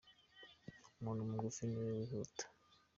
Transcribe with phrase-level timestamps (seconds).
[0.97, 2.43] Umuntu mugufi niwe wihuta.